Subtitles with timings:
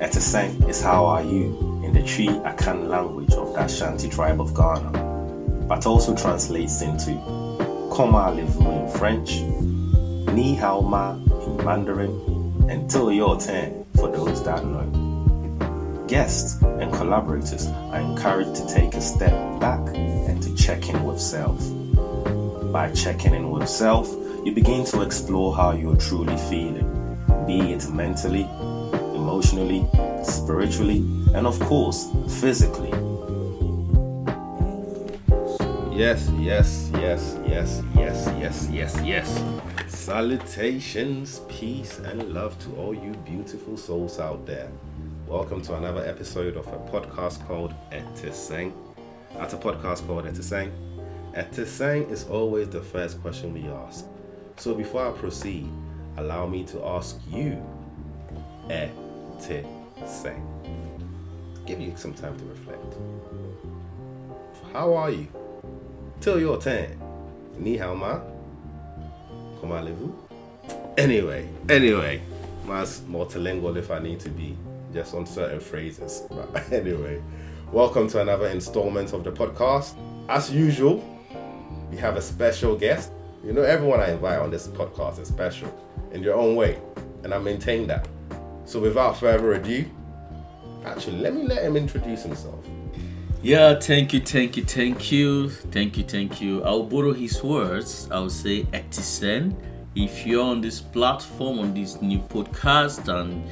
[0.00, 4.54] Etisen is how are you in the Twi Akan language of the Ashanti tribe of
[4.54, 7.12] Ghana, but also translates into
[7.92, 9.40] Comment allez-vous in French,
[10.32, 11.12] Ni hao ma
[11.44, 12.10] in Mandarin,
[12.70, 16.06] and Till your turn for those that know.
[16.08, 21.20] Guests and collaborators are encouraged to take a step back and to check in with
[21.20, 21.60] self.
[22.72, 24.08] By checking in with self,
[24.46, 26.88] you begin to explore how you're truly feeling,
[27.46, 28.48] be it mentally,
[29.40, 29.88] emotionally,
[30.22, 30.98] spiritually,
[31.34, 32.90] and of course, physically.
[35.90, 39.44] Yes, yes, yes, yes, yes, yes, yes, yes.
[39.86, 44.70] Salutations, peace, and love to all you beautiful souls out there.
[45.26, 48.74] Welcome to another episode of a podcast called Etisen.
[49.38, 50.70] At a podcast called Etisen.
[51.32, 54.04] Etisen is always the first question we ask.
[54.58, 55.66] So before I proceed,
[56.18, 57.56] allow me to ask you,
[58.68, 58.90] eh,
[59.40, 60.40] Etisen.
[61.66, 62.94] Give you some time to reflect.
[64.72, 65.28] How are you?
[66.20, 67.00] Till your turn.
[67.58, 68.20] Ni hao ma?
[69.60, 70.14] Comment allez-vous?
[70.98, 72.20] Anyway, anyway,
[72.66, 74.56] mas multilingual if I need to be,
[74.92, 76.22] just on certain phrases.
[76.30, 77.22] But anyway,
[77.72, 79.94] welcome to another installment of the podcast.
[80.28, 81.02] As usual,
[81.90, 83.12] we have a special guest.
[83.44, 85.72] You know, everyone I invite on this podcast is special
[86.12, 86.78] in your own way,
[87.24, 88.06] and I maintain that.
[88.70, 89.84] So, without further ado,
[90.84, 92.64] actually, let me let him introduce himself.
[93.42, 96.62] Yeah, thank you, thank you, thank you, thank you, thank you.
[96.62, 98.06] I'll borrow his words.
[98.12, 99.56] I'll say Etisen.
[99.96, 103.42] If you're on this platform, on this new podcast, and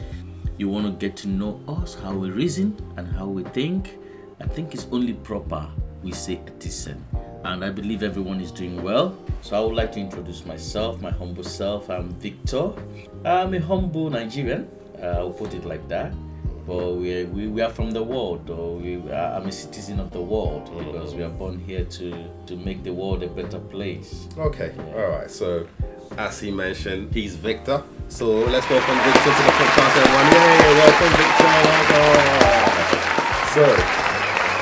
[0.57, 3.99] you want to get to know us, how we reason and how we think,
[4.39, 5.69] I think it's only proper
[6.01, 7.03] we say Etisen.
[7.43, 9.19] And I believe everyone is doing well.
[9.43, 11.91] So I would like to introduce myself, my humble self.
[11.91, 12.71] I'm Victor.
[13.25, 14.78] I'm a humble Nigerian.
[15.03, 16.13] Uh, I'll put it like that
[16.69, 20.21] but we, we, we are from the world or we I'm a citizen of the
[20.21, 24.75] world because we are born here to to make the world a better place Okay,
[24.95, 25.31] all right.
[25.31, 25.67] So,
[26.19, 27.83] as he mentioned, he's Victor.
[28.09, 30.27] So let's welcome Victor to the podcast, everyone.
[30.33, 30.75] Yay!
[30.83, 31.49] Welcome, Victor.
[33.55, 33.65] So,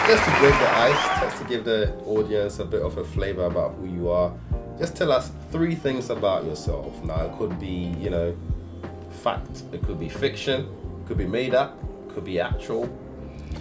[0.06, 3.46] just to break the ice, just to give the audience a bit of a flavor
[3.46, 4.32] about who you are,
[4.78, 7.02] just tell us three things about yourself.
[7.04, 8.36] Now, it could be, you know,
[9.16, 9.64] fact.
[9.72, 10.68] It could be fiction.
[11.06, 11.78] Could be made up.
[12.14, 12.88] Could be actual.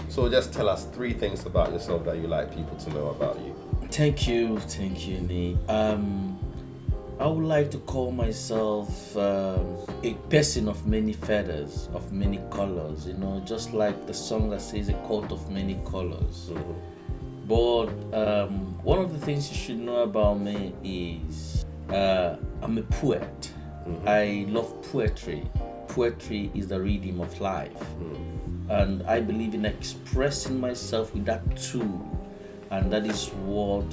[0.10, 3.40] So, just tell us three things about yourself that you like people to know about
[3.40, 3.56] you.
[3.92, 5.58] thank you thank you Lee.
[5.70, 6.38] um
[7.20, 13.08] I would like to call myself um, a person of many feathers of many colors
[13.08, 16.52] you know just like the song that says a coat of many colors
[17.48, 22.82] But um, one of the things you should know about me is uh, I'm a
[22.84, 23.52] poet.
[24.06, 25.50] I love poetry.
[25.88, 27.84] Poetry is the rhythm of life.
[28.70, 32.12] And I believe in expressing myself with that tool.
[32.72, 33.86] And that is what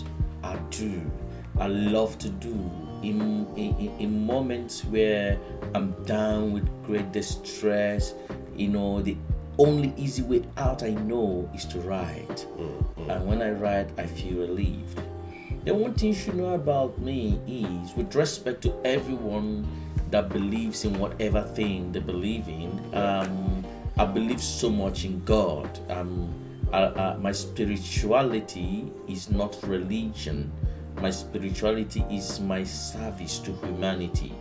[0.42, 1.10] I do.
[1.58, 2.70] I love to do
[3.02, 5.38] in, in, in moments where
[5.74, 8.14] I'm down with great distress.
[8.56, 9.16] You know, the
[9.58, 12.46] only easy way out I know is to write.
[12.56, 13.08] Mm, mm.
[13.14, 15.00] And when I write, I feel relieved.
[15.64, 19.64] The one thing you should know about me is, with respect to everyone
[20.10, 23.64] that believes in whatever thing they believe in, um,
[23.96, 25.70] I believe so much in God.
[25.88, 26.34] Um,
[26.72, 30.50] I, I, my spirituality is not religion.
[31.00, 34.32] My spirituality is my service to humanity.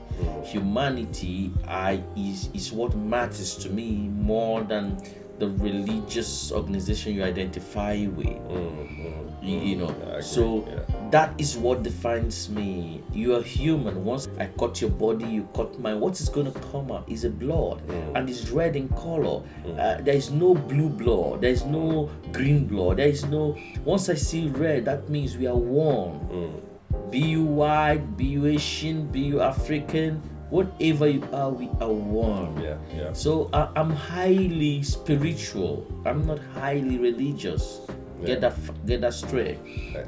[0.44, 4.98] Humanity I, is, is what matters to me more than
[5.42, 8.28] the religious organization you identify with.
[8.28, 9.44] Mm-hmm.
[9.44, 10.22] You, you know.
[10.22, 11.10] So yeah.
[11.10, 13.02] that is what defines me.
[13.12, 14.06] You are human.
[14.06, 16.00] Once i cut your body you cut mine.
[16.00, 17.82] What is going to come out is a blood.
[17.88, 18.16] Mm.
[18.16, 19.42] And it's red in color.
[19.66, 19.80] Mm.
[19.80, 21.42] Uh, there is no blue blood.
[21.42, 22.98] There is no green blood.
[22.98, 26.22] There is no once i see red that means we are one.
[26.30, 27.10] Mm.
[27.10, 32.62] Be you white be you asian be you african whatever you are we are one
[32.62, 33.14] Yeah, yeah.
[33.14, 35.88] so I, I'm highly spiritual.
[36.06, 37.82] I'm not highly religious.
[38.24, 38.54] Get that
[38.86, 39.58] get that straight.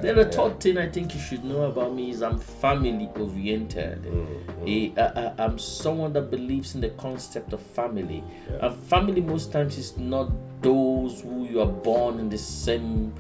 [0.04, 4.06] then the third thing I think you should know about me is I'm family oriented.
[4.68, 8.24] Eh, I, I, I'm someone that believes in the concept of family.
[8.62, 10.30] And family most times is not
[10.62, 13.14] those who you are born in the same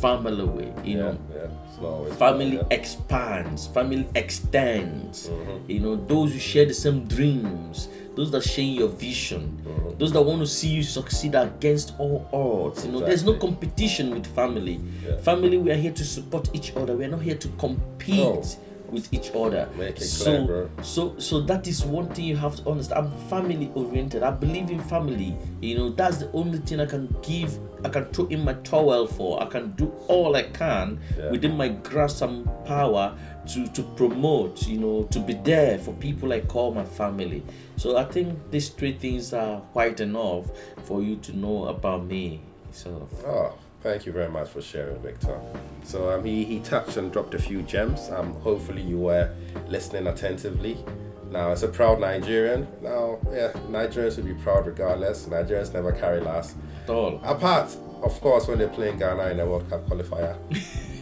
[0.00, 2.14] family way You Yeah, know, yeah.
[2.16, 2.62] Family yeah.
[2.70, 5.70] expands family extends Mm-hmm.
[5.70, 9.98] you know those who share the same dreams those that share your vision Mm-hmm.
[9.98, 14.10] those that want to see you succeed against all odds you know there's no competition
[14.10, 14.80] with family
[15.22, 18.42] family we are here to support each other we are not here to compete No.
[18.90, 19.68] With each other.
[19.76, 20.82] Make it so, clear, bro.
[20.82, 23.06] so, so that is one thing you have to understand.
[23.06, 24.22] I'm family oriented.
[24.22, 25.36] I believe in family.
[25.60, 27.58] You know, that's the only thing I can give.
[27.84, 29.42] I can throw in my towel for.
[29.42, 31.30] I can do all I can Yeah.
[31.30, 33.16] within my grasp and power
[33.52, 34.66] to to promote.
[34.66, 37.42] You know, to be there for people I call my family.
[37.76, 40.46] So I think these three things are quite enough
[40.84, 42.40] for you to know about me.
[42.72, 45.40] So Oh, thank you very much for sharing, Victor.
[45.84, 48.10] So um, he, he touched and dropped a few gems.
[48.10, 49.30] Um, hopefully you were
[49.68, 50.78] listening attentively.
[51.30, 55.26] Now, as a proud Nigerian, now, yeah, Nigerians will be proud regardless.
[55.26, 56.56] Nigerians never carry last.
[56.84, 57.20] at all.
[57.22, 60.36] Apart, of course, when they're playing Ghana in the World Cup qualifier.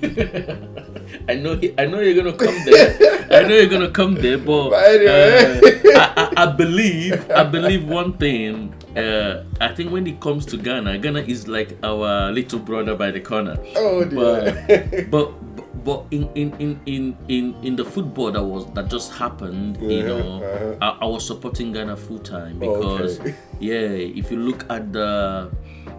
[1.29, 2.97] I know he, I know you're gonna come there.
[3.31, 5.61] I know you're gonna come there, but, But anyway.
[5.95, 8.75] uh, I, I, I believe I believe one thing.
[8.97, 13.11] Uh, I think when it comes to Ghana, Ghana is like our little brother by
[13.11, 13.57] the corner.
[13.77, 15.07] Oh, dear.
[15.11, 15.33] But but
[15.85, 20.01] but in in, in, in, in in the football that was that just happened, you
[20.01, 20.99] Uh-huh, know, uh-huh.
[21.01, 23.35] I, I was supporting Ghana full time Oh, because okay.
[23.61, 23.81] yeah,
[24.21, 25.51] if you look at the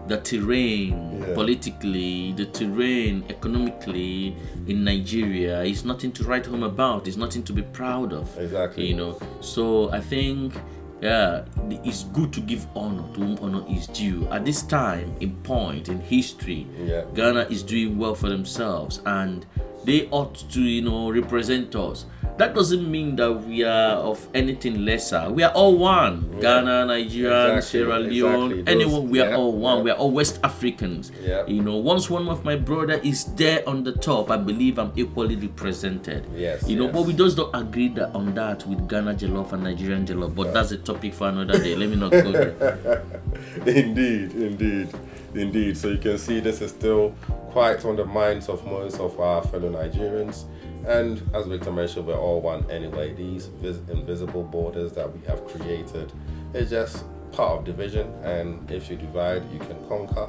[0.08, 1.34] the terrain Yeah.
[1.34, 4.34] politically, the terrain economically
[4.66, 7.06] in Nigeria is nothing to write home about.
[7.06, 8.26] It's nothing to be proud of.
[8.38, 8.86] Exactly.
[8.88, 10.54] You know, so I think
[11.00, 11.44] yeah,
[11.84, 14.26] it's good to give honor to whom honor is due.
[14.32, 17.04] At this time, in point in history, Yeah.
[17.14, 19.46] Ghana is doing well for themselves, and
[19.84, 22.04] they ought to, you know, represent us.
[22.38, 25.28] That doesn't mean that we are of anything lesser.
[25.28, 26.38] We are all one.
[26.40, 28.72] Ghana, Nigeria, Exactly, Sierra Leone, exactly.
[28.74, 29.10] Anyone.
[29.10, 29.78] We are yeah, all one.
[29.78, 29.82] yeah.
[29.82, 31.10] We are all West Africans.
[31.20, 31.44] Yeah.
[31.46, 34.92] You know, once one of my brother is there on the top, I believe I'm
[34.94, 36.26] equally represented.
[36.34, 36.94] Yes, You know, yes.
[36.94, 40.34] but we just don't agree that on that with Ghana Jollof and Nigerian Jollof.
[40.36, 41.74] But that's a topic for another day.
[41.74, 43.02] Let me not go there.
[43.66, 44.88] indeed, indeed,
[45.34, 45.76] indeed.
[45.76, 47.14] So you can see this is still
[47.50, 50.44] quite on the minds of most of our fellow Nigerians.
[50.88, 53.12] And as Victor mentioned, we're all one anyway.
[53.14, 56.12] These vis- invisible borders that we have created
[56.54, 58.08] is just part of division.
[58.24, 60.28] And if you divide, you can conquer.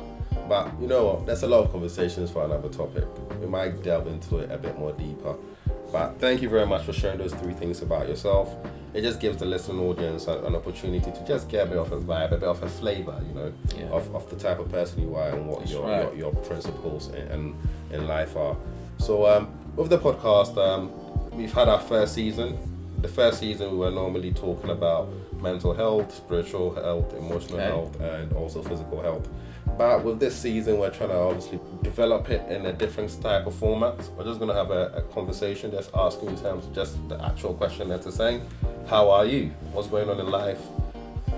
[0.49, 1.25] But you know what?
[1.25, 3.05] There's a lot of conversations for another topic.
[3.39, 5.35] We might delve into it a bit more deeper.
[5.91, 8.53] But thank you very much for sharing those three things about yourself.
[8.93, 11.91] It just gives the listening audience a- an opportunity to just get a bit of
[11.91, 13.85] a vibe, a bit of a flavor, you know, Yeah.
[13.85, 16.03] of, of the type of person you are and what your, right.
[16.15, 17.55] your your principles in, in,
[17.91, 18.57] in life are.
[18.97, 19.47] So um,
[19.79, 20.91] with the podcast, um,
[21.31, 22.57] we've had our first season.
[23.01, 25.07] The first season we were normally talking about
[25.41, 27.65] mental health, spiritual health, emotional Okay.
[27.69, 29.29] health, and also physical health.
[29.77, 33.55] But with this season, we're trying to obviously develop it in a different type of
[33.55, 33.95] format.
[34.17, 37.23] We're just going to have a, a conversation, just asking in terms of just the
[37.23, 38.41] actual question that they're saying.
[38.87, 39.51] How are you?
[39.71, 40.59] What's going on in life?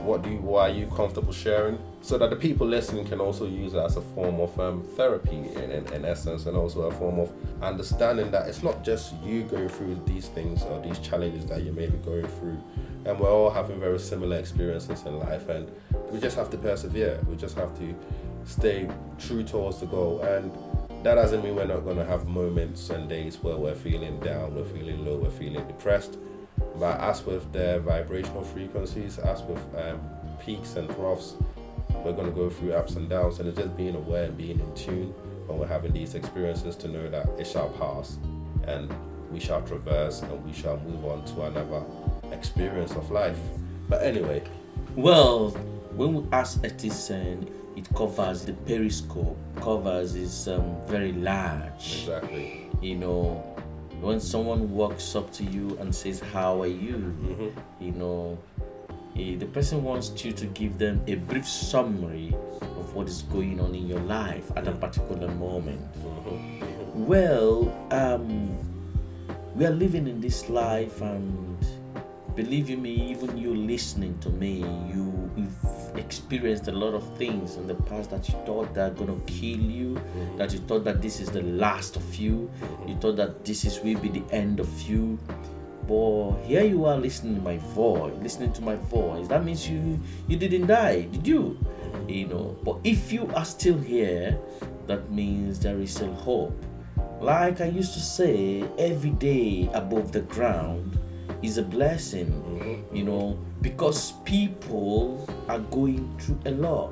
[0.04, 1.78] What do you, why are you comfortable sharing?
[2.02, 5.36] So that the people listening can also use it as a form of um, therapy
[5.36, 7.32] in, in, in essence, and also a form of
[7.62, 11.72] understanding that it's not just you going through these things or these challenges that you
[11.72, 12.58] may be going through.
[13.06, 15.72] And we're all having very similar experiences in life, and
[16.10, 17.20] we just have to persevere.
[17.28, 17.96] We just have to
[18.46, 18.90] stay
[19.20, 20.22] true towards the goal.
[20.22, 20.52] And
[21.04, 24.56] that doesn't mean we're not going to have moments and days where we're feeling down,
[24.56, 26.18] we're feeling low, we're feeling depressed.
[26.78, 30.02] But as with the vibrational frequencies, as with um,
[30.44, 31.36] peaks and troughs,
[32.04, 33.40] we're going to go through ups and downs.
[33.40, 35.14] And it's just being aware and being in tune
[35.48, 38.18] when we're having these experiences to know that it shall pass
[38.68, 38.92] and
[39.32, 41.84] we shall traverse and we shall move on to another
[42.32, 43.38] experience of life.
[43.90, 44.44] But anyway,
[44.96, 45.50] Well,
[45.96, 52.02] when we ask Etisen, it covers the periscope, covers is um, very large.
[52.04, 52.68] exactly.
[52.82, 53.51] You know,
[54.02, 57.52] when someone walks up to you and says, "How are you?" Mhm.
[57.80, 58.38] You know,
[59.16, 62.36] eh, the person wants you to give them a brief summary
[62.80, 65.82] of what is going on in your life at a particular moment.
[65.94, 67.06] Mhm.
[67.08, 68.58] Well, um,
[69.56, 71.58] we are living in this life, and
[72.36, 74.60] believe you me, even you listening to me,
[74.94, 78.96] you you've experienced a lot of things in the past that you thought that are
[78.96, 80.38] gonna kill you, mm.
[80.38, 82.50] that you thought that this is the last of you,
[82.88, 85.20] you thought that this is will be the end of you.
[85.88, 89.28] But here you are listening to my voice, listening to my voice.
[89.28, 91.58] That means you you didn't die, did you?
[92.08, 92.58] You know.
[92.64, 94.38] But if you are still here,
[94.88, 96.66] that means there is still hope.
[97.20, 100.98] Like I used to say, every day above the ground
[101.42, 102.96] is a blessing, mm-hmm.
[102.96, 106.92] you know, because people are going through a lot.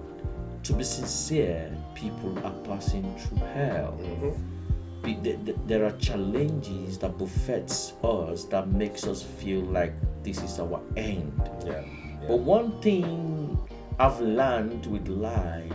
[0.64, 3.98] To be sincere, people are passing through hell.
[4.02, 5.24] Mm-hmm.
[5.24, 10.82] Th- There are challenges that buffets us that makes us feel like this is our
[10.98, 11.34] end.
[11.66, 11.84] Yeah.
[12.28, 13.58] But one thing
[13.98, 15.74] I've learned with life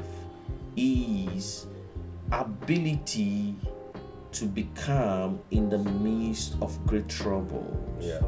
[0.76, 1.66] is
[2.31, 3.57] ability
[4.33, 8.04] to become in the midst of great troubles.
[8.04, 8.21] Yeah.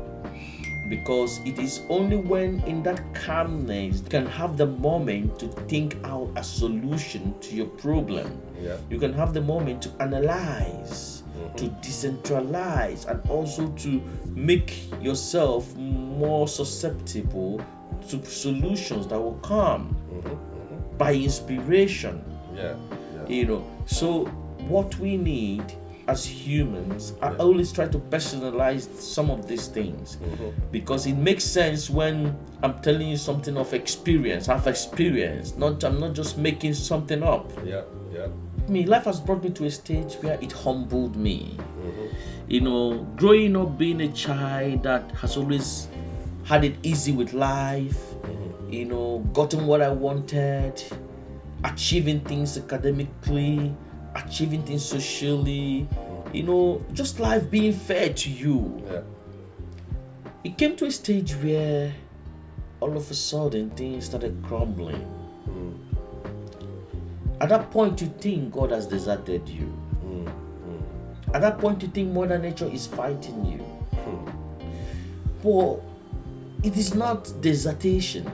[0.89, 5.97] Because it is only when in that calmness you can have the moment to think
[6.05, 8.41] out a solution to your problem.
[8.61, 8.77] Yeah.
[8.89, 11.23] You can have the moment to analyze,
[11.57, 11.81] to mm-hmm.
[11.81, 17.61] decentralize, and also to make yourself more susceptible
[18.09, 20.29] to solutions that will come mm-hmm.
[20.29, 20.97] Mm-hmm.
[20.99, 22.23] by inspiration.
[22.55, 22.77] Yeah.
[23.15, 23.29] Yeah.
[23.29, 24.27] You know, so
[24.69, 25.65] what we need
[26.09, 27.37] as humans, I Yeah.
[27.39, 30.51] always try to personalize some of these things mm-hmm.
[30.71, 34.49] because it makes sense when I'm telling you something of experience.
[34.49, 37.51] I've experienced, not I'm not just making something up.
[37.65, 37.83] Yeah.
[38.13, 38.29] Yeah.
[38.69, 41.57] Me, life has brought me to a stage where it humbled me.
[41.57, 42.07] Mm-hmm.
[42.49, 45.89] You know, growing up being a child that has always
[46.45, 48.73] had it easy with life, mm-hmm.
[48.73, 50.83] you know, gotten what I wanted,
[51.65, 53.75] achieving things academically,
[54.17, 55.87] achieving things socially,
[56.33, 58.83] you know, just life being fair to you.
[58.91, 59.01] Yeah.
[60.45, 61.93] It came to a stage where
[62.81, 65.05] all of a sudden things started crumbling.
[65.49, 65.77] Mm.
[67.41, 69.73] At that point, you think God has deserted you.
[70.05, 71.35] Mm, mm.
[71.35, 73.59] At that point, you think Mother Nature is fighting you.
[73.59, 74.31] Hmm.
[75.43, 75.83] But
[76.67, 78.31] it is not desertation.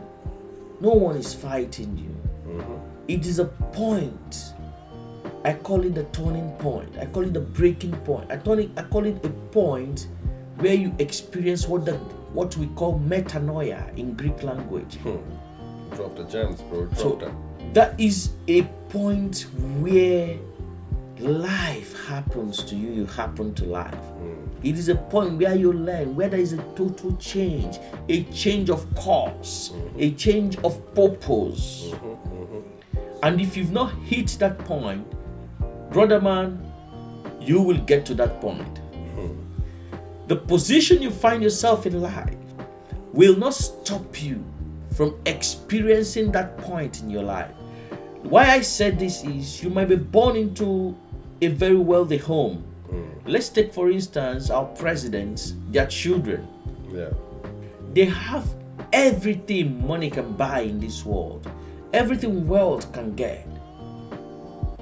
[0.80, 2.52] No one is fighting you.
[2.52, 2.74] Mm-hmm.
[3.08, 4.52] It is a point.
[5.44, 6.96] I call it the turning point.
[6.98, 8.30] I call it the breaking point.
[8.30, 10.06] I call it, I call it a point
[10.56, 11.94] where you experience what the
[12.32, 14.96] what we call metanoia in Greek language.
[14.98, 15.16] Hmm.
[15.96, 16.86] Drop the gems, bro.
[16.86, 17.36] Drop So them.
[17.74, 19.46] that is a point
[19.80, 20.38] where
[21.18, 23.94] life happens to you, you happen to life.
[23.94, 24.32] Hmm.
[24.62, 28.70] It is a point where you learn where there is a total change, a change
[28.70, 29.96] of course, hmm.
[29.98, 31.92] a change of purpose.
[33.24, 35.06] And if you've not hit that point,
[35.92, 36.72] brother man,
[37.40, 38.78] you will get to that point.
[38.78, 39.34] Hmm.
[40.26, 42.34] The position you find yourself in life
[43.12, 44.42] will not stop you
[44.96, 47.50] from experiencing that point in your life.
[48.22, 50.96] Why I said this is you might be born into
[51.42, 52.64] a very wealthy home.
[52.88, 53.10] Hmm.
[53.26, 56.48] Let's take, for instance, our presidents, their children.
[56.90, 57.10] Yeah.
[57.92, 58.46] They have
[58.92, 61.50] everything money can buy in this world,
[61.92, 63.46] everything wealth can get.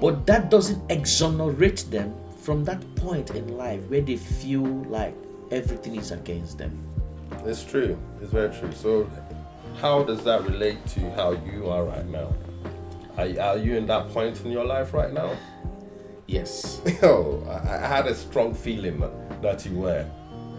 [0.01, 5.15] But that doesn't exonerate them from that point in life where they feel like
[5.51, 6.77] everything is against them.
[7.45, 7.97] It's true.
[8.19, 8.71] It's very true.
[8.73, 9.09] So,
[9.77, 12.33] how does that relate to how you are right now?
[13.17, 15.37] Are, are you in that point in your life right now?
[16.25, 16.81] Yes.
[17.01, 19.03] Yo, oh, I, I had a strong feeling
[19.41, 20.05] that you were.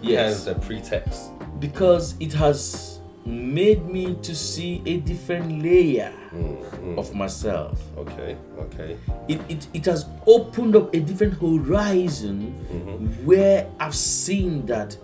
[0.01, 0.45] Yes.
[0.45, 1.31] Hence the pretext.
[1.59, 2.92] because it has
[3.25, 6.99] made me to see a different layer mm-hmm.
[6.99, 7.79] of myself.
[7.97, 8.37] Okay.
[8.57, 8.97] Okay.
[9.27, 13.25] It, it, it has opened up a different horizon mm-hmm.
[13.25, 14.97] where I've seen that,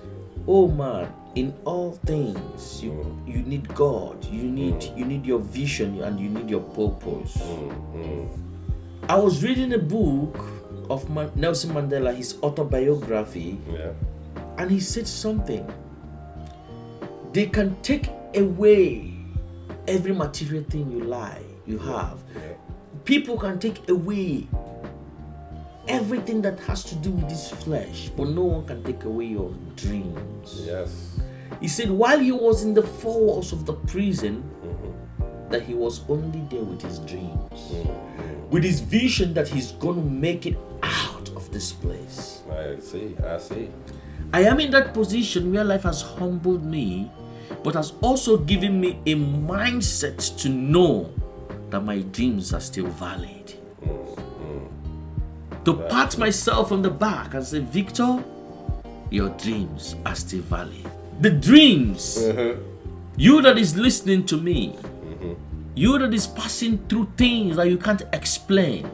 [0.48, 3.32] oh man, in all things you mm-hmm.
[3.32, 7.38] you need God, you need you need your vision and you need your purpose.
[9.08, 10.38] I was reading a book
[10.90, 13.94] of Man- Nelson Mandela, his autobiography, Yeah.
[14.58, 15.66] and he said something.
[17.32, 19.14] They can take away
[19.88, 22.20] every material thing you lie, you have.
[23.06, 24.48] People can take away
[25.88, 29.54] everything that has to do with this flesh, but no one can take away your
[29.76, 30.62] dreams.
[30.64, 31.20] Yes.
[31.60, 35.50] He said while he was in the four walls of the prison, mm-hmm.
[35.50, 38.50] that he was only there with his dreams, mm-hmm.
[38.50, 42.44] with his vision that he's going to make it out of this place.
[42.52, 43.16] I see.
[43.24, 43.70] I see.
[44.32, 47.10] I am in that position where life has humbled me,
[47.64, 51.12] but has also given me a mindset to know
[51.72, 53.48] that my dreams are still valid.
[53.80, 55.90] To mm, mm.
[55.90, 58.24] pat myself on the back and say, Victor,
[59.10, 60.88] your dreams are still valid.
[61.22, 62.62] The dreams, mm-hmm.
[63.18, 65.34] you that is listening to me, mm-hmm.
[65.74, 68.90] you that is passing through things that you can't explain,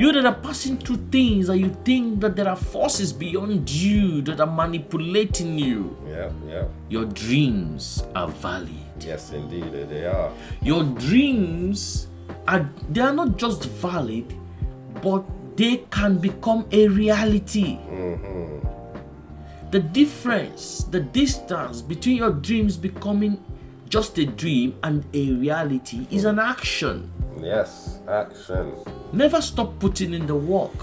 [0.00, 4.22] you that are passing through things that you think that there are forces beyond you
[4.22, 5.94] that are manipulating you.
[6.08, 6.30] Yeah.
[6.48, 6.68] Yeah.
[6.88, 8.70] Your dreams are valid.
[8.98, 10.32] Yes, indeed, eh, they are.
[10.62, 12.06] Your dreams
[12.48, 14.32] are they are not just valid,
[15.02, 15.22] but
[15.56, 17.76] they can become a reality.
[17.76, 19.70] Mm-hmm.
[19.70, 23.36] The difference, the distance between your dreams becoming
[23.90, 27.12] just a dream and a reality is an action.
[27.42, 27.98] Yes.
[28.08, 28.72] Action.
[29.12, 30.76] Never stop putting in the work.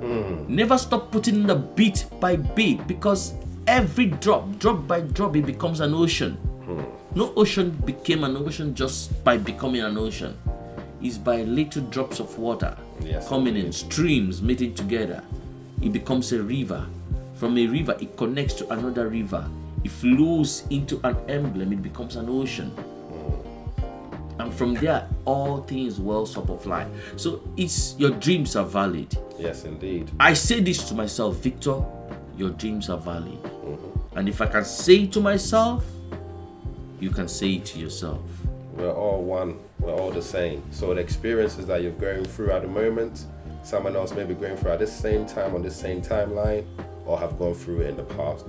[0.00, 0.44] Hmm.
[0.48, 3.34] Never stop putting in the bit by bit because
[3.66, 6.32] every drop, drop by drop, it becomes an ocean.
[6.64, 6.82] Hmm.
[7.14, 10.36] No ocean became an ocean just by becoming an ocean.
[11.00, 15.22] It's by little drops of water Yes, coming in, streams meeting together.
[15.80, 16.84] it becomes a river.
[17.34, 19.48] From a river, it connects to another river.
[19.84, 22.72] It flows into an emblem, it becomes an ocean.
[24.38, 26.88] And from there, all things wells up of life.
[27.16, 29.16] So it's your dreams are valid.
[29.38, 30.10] Yes, indeed.
[30.20, 31.84] I say this to myself, Victor,
[32.36, 33.42] your dreams are valid.
[33.42, 34.18] Mm-hmm.
[34.18, 35.84] And if I can say it to myself,
[37.00, 38.22] you can say it to yourself.
[38.74, 39.58] We're all one.
[39.80, 40.62] We're all the same.
[40.70, 43.26] So the experiences that you're going through at the moment,
[43.62, 46.64] someone else may be going through at this same time on this same timeline,
[47.08, 48.46] or have gone through it in the past.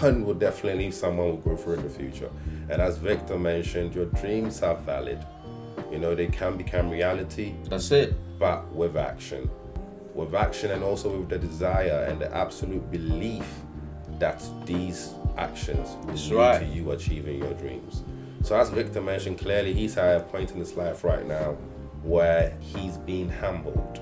[0.00, 2.30] One will definitely someone will go through in the future.
[2.70, 5.24] And as Victor mentioned, your dreams are valid.
[5.92, 8.14] You know, they can become reality, That's it.
[8.38, 9.48] but with action.
[10.14, 13.46] With action and also with the desire and the absolute belief
[14.18, 16.58] that these actions will That's lead right.
[16.60, 18.02] to you achieving your dreams.
[18.42, 21.56] So as Victor mentioned, clearly he's at a point in his life right now
[22.02, 24.00] where he's being humbled.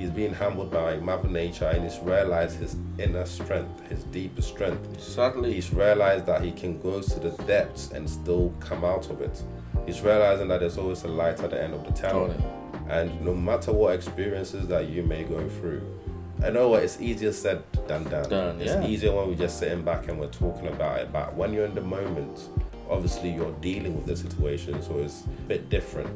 [0.00, 4.98] He's being humbled by Mother Nature and he's realized his inner strength, his deeper strength.
[4.98, 5.52] Certainly.
[5.52, 9.42] He's realized that he can go to the depths and still come out of it.
[9.84, 12.34] He's realizing that there's always a light at the end of the tunnel.
[12.88, 15.82] And no matter what experiences that you may go through,
[16.42, 18.30] I know what it's easier said than done.
[18.30, 18.86] Done, it's yeah.
[18.86, 21.12] easier when we're just sitting back and we're talking about it.
[21.12, 22.48] But when you're in the moment,
[22.88, 26.08] obviously you're dealing with the situation, so it's a bit different.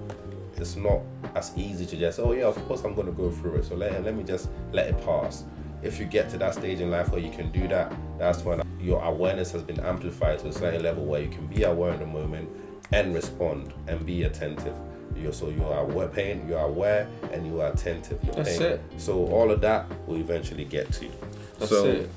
[0.61, 1.01] It's not
[1.35, 3.65] as easy to just, oh yeah, of course I'm gonna go through it.
[3.65, 5.45] So let let me just let it pass.
[5.83, 8.63] If you get to that stage in life where you can do that, that's when
[8.81, 12.01] your awareness has been amplified to a certain level where you can be aware in
[12.01, 12.49] the moment
[12.93, 14.75] and respond and be attentive.
[15.17, 16.11] You're, so you are aware,
[16.47, 18.19] you are aware and you are attentive.
[18.25, 18.73] You're That's paying.
[18.73, 18.83] it.
[18.97, 21.05] So all of that will eventually get to.
[21.05, 21.13] You.
[21.59, 22.11] That's so it.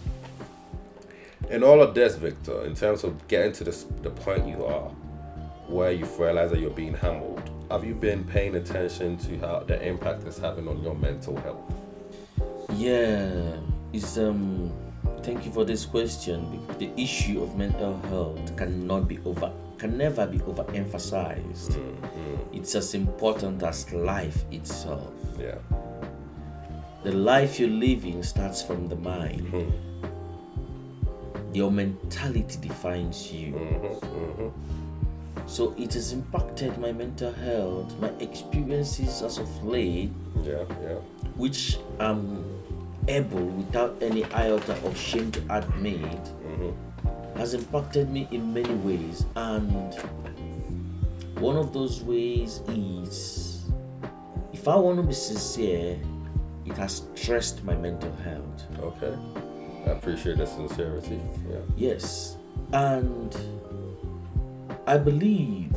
[1.50, 4.89] in all of this, Victor, in terms of getting to this, the point you are,
[5.67, 9.82] where you've realized that you're being humbled, have you been paying attention to how the
[9.86, 11.74] impact is having on your mental health?
[12.74, 13.58] Yeah,
[13.94, 14.72] it's um.
[15.24, 16.66] Thank you for this question.
[16.80, 21.78] The issue of mental health cannot be over, can never be overemphasized.
[22.54, 25.14] It's as important as life itself.
[25.40, 25.58] Yeah.
[27.03, 29.48] The life you're living starts from the mind.
[29.50, 29.70] Hmm.
[31.53, 33.53] Your mentality defines you.
[33.53, 34.87] Mm-hmm,
[35.48, 40.12] So it has impacted my mental health, my experiences as of late,
[40.44, 41.00] Yeah, yeah.
[41.36, 42.44] which I'm
[43.07, 46.01] able, without any iota of shame to admit,
[46.46, 47.38] Mm-hmm.
[47.40, 49.25] has impacted me in many ways.
[49.36, 49.94] And
[51.40, 53.70] one of those ways is
[54.53, 55.98] if I want to be sincere,
[56.66, 58.66] it has stressed my mental health.
[58.81, 59.16] Okay.
[59.86, 61.22] I appreciate the sincerity.
[61.50, 61.60] Yeah.
[61.77, 62.36] Yes.
[62.74, 63.33] And
[64.88, 65.76] I believe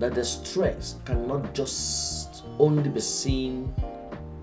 [0.00, 3.72] that the stress cannot just only be seen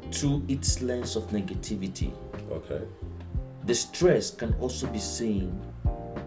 [0.09, 2.13] through its lens of negativity.
[2.49, 2.79] Okay.
[3.65, 5.51] The stress can also be seen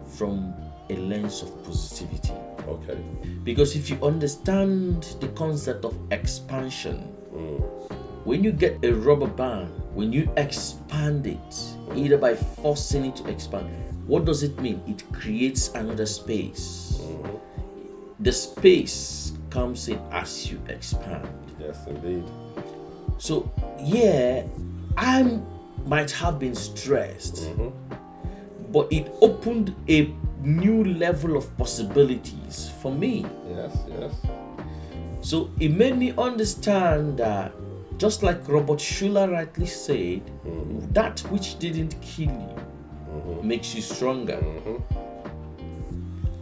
[0.05, 0.53] from
[0.91, 2.37] a lens of positivity.
[2.67, 3.01] Okay.
[3.43, 7.59] Because if you understand the concept of expansion, mm.
[8.23, 11.55] when you get a rubber band, when you expand it,
[11.95, 14.81] either by forcing it to expand, what does it mean?
[14.87, 16.99] It creates another space.
[16.99, 17.37] Mm-hmm.
[18.19, 21.27] The space comes in as you expand.
[21.59, 22.23] Yes, indeed.
[23.17, 24.43] So, yeah,
[24.97, 25.39] I
[25.85, 27.69] might have been stressed, mm-hmm.
[28.71, 33.25] but it opened a new level of possibilities for me.
[33.49, 34.13] Yes, yes.
[35.21, 37.53] So it made me understand that,
[37.97, 40.91] just like Robert Schuller rightly said, mm-hmm.
[40.91, 42.72] that which didn't kill you
[43.25, 43.47] Mm-hmm.
[43.47, 44.37] makes you stronger.
[44.37, 44.77] Mm-hmm.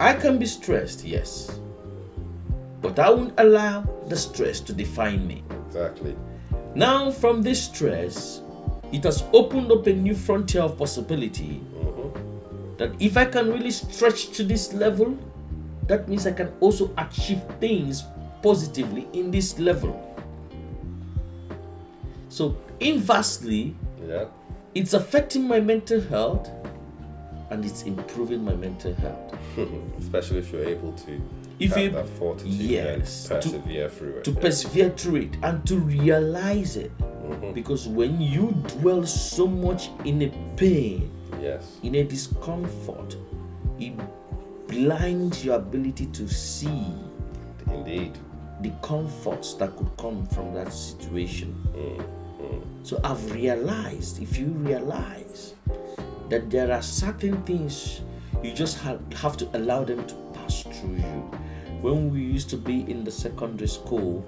[0.00, 1.60] I can be stressed, yes,
[2.80, 5.44] but I won't allow the stress to define me.
[5.68, 6.16] Exactly.
[6.74, 8.40] Now, from this stress,
[8.90, 11.60] it has opened up a new frontier of possibility.
[11.74, 12.76] Mm-hmm.
[12.78, 15.16] That if I can really stretch to this level,
[15.86, 18.02] that means I can also achieve things
[18.42, 19.94] positively in this level.
[22.28, 24.24] So, inversely, Yeah.
[24.74, 26.50] it's affecting my mental health
[27.52, 29.36] and it's improving my mental health.
[29.98, 31.20] Especially if you're able to
[31.58, 34.24] If have you- that fortitude yes, to- and persevere through it.
[34.24, 34.40] to yeah.
[34.40, 36.96] persevere through it and to realize it.
[36.98, 37.52] Mm-hmm.
[37.52, 41.10] Because when you dwell so much in a pain,
[41.40, 41.78] yes.
[41.82, 43.16] in a discomfort,
[43.78, 43.92] it
[44.66, 46.86] blinds your ability to see
[47.66, 48.16] Indeed.
[48.62, 51.54] the comforts that could come from that situation.
[51.76, 52.84] Mm-hmm.
[52.84, 55.54] So I've realized, if you realize
[56.32, 58.00] that there are certain things
[58.42, 61.30] you just have, have to allow them to pass through you.
[61.82, 64.24] When we used to be in the secondary school,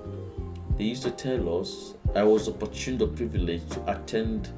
[0.76, 4.50] they used to tell us I was opportuned or privileged to attend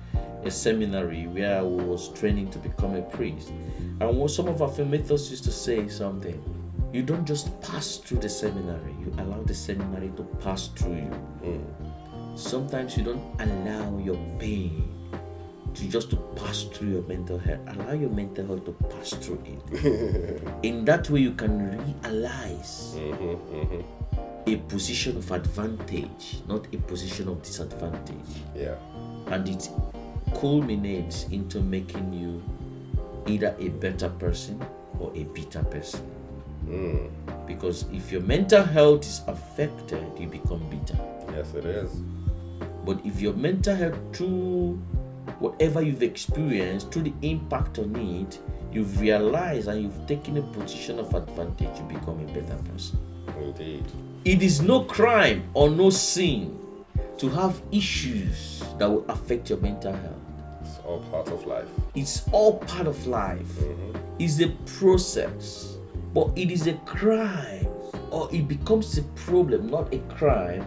[0.42, 3.50] a seminary where I was training to become a priest.
[4.00, 6.42] And what some of our methods used to say something.
[6.92, 11.20] You don't just pass through the seminary, you allow the seminary to pass through you.
[11.44, 12.38] Mm.
[12.38, 14.95] Sometimes you don't allow your pain
[15.76, 17.60] to just to pass through your mental health.
[17.68, 20.42] Allow your mental health to pass through it.
[20.62, 21.70] In that way, you can
[22.02, 23.84] realize Mhm, mhm.
[24.46, 28.32] a position of advantage, not a position of disadvantage.
[28.54, 28.76] Yeah.
[29.26, 29.68] And it
[30.40, 32.42] culminates into making you
[33.26, 34.64] either a better person
[34.98, 36.00] or a bitter person.
[36.68, 37.10] Mm.
[37.46, 40.98] Because if your mental health is affected, you become bitter.
[41.32, 41.90] Yes, it is.
[42.84, 44.78] But if your mental health, through
[45.38, 48.40] whatever you've experienced, through the impact on it,
[48.72, 52.98] you've realized and you've taken a position of advantage, you become a better person.
[53.40, 53.84] Indeed.
[54.24, 56.58] It is no crime or no sin
[57.18, 60.12] to have issues that will affect your mental health.
[60.62, 61.68] It's all part of life.
[61.94, 63.60] It's all part of life.
[63.60, 63.96] Mhm.
[64.18, 65.76] It's a process,
[66.12, 67.68] but it is a crime
[68.10, 70.64] or it becomes a problem, not a crime.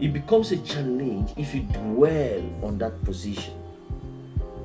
[0.00, 3.54] It becomes a challenge if you dwell on that position,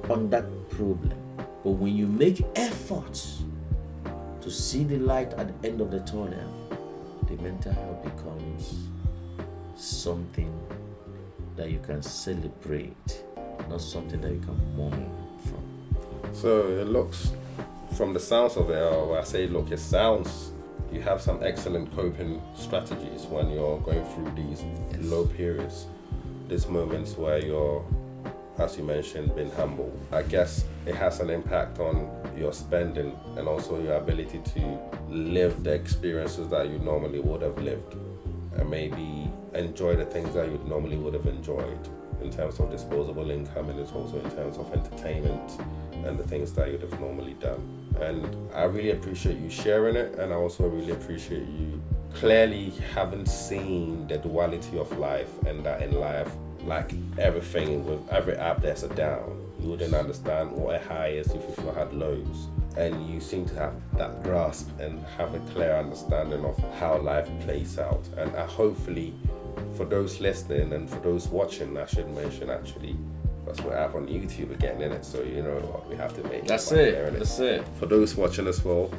[0.09, 1.17] on that problem.
[1.63, 3.43] But when you make efforts
[4.41, 6.53] to see the light at the end of the tunnel,
[7.27, 8.75] the mental health becomes
[9.75, 10.53] something
[11.55, 13.23] that you can celebrate,
[13.69, 15.09] not something that you can mourn
[15.43, 16.33] from.
[16.33, 17.31] So it looks,
[17.95, 20.51] from the sounds of it, or when I say look, it sounds
[20.91, 24.63] you have some excellent coping strategies when you're going through these
[24.99, 25.87] low periods,
[26.47, 27.83] these moments where you're,
[28.59, 29.91] as you mentioned, being humble.
[30.11, 35.63] I guess it has an impact on your spending and also your ability to live
[35.63, 37.95] the experiences that you normally would have lived
[38.57, 41.79] and maybe enjoy the things that you normally would have enjoyed
[42.21, 45.59] in terms of disposable income and it's also in terms of entertainment
[46.05, 47.61] and the things that you'd have normally done.
[48.01, 51.81] And I really appreciate you sharing it and I also really appreciate you
[52.13, 56.31] clearly having seen the duality of life and that in life
[56.67, 59.41] like everything with every app there's a down.
[59.59, 63.55] You wouldn't understand what a high is if you had lows and you seem to
[63.55, 68.07] have that grasp and have a clear understanding of how life plays out.
[68.17, 69.15] And uh, hopefully,
[69.75, 72.95] for those listening and for those watching, I should mention actually,
[73.43, 75.05] because we're up on YouTube again, in it.
[75.05, 76.45] So you know what we have to make.
[76.45, 76.75] That's it.
[76.93, 77.09] there?
[77.09, 77.65] That's it.
[77.79, 78.91] For those watching as well,